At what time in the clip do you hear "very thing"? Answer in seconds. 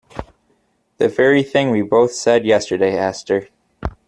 1.09-1.69